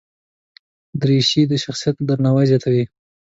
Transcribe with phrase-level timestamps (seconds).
[1.01, 2.83] دریشي د شخصیت درناوی زیاتوي.